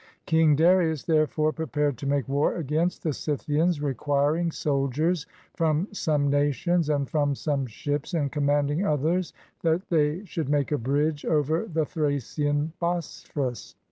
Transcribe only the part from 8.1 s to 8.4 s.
and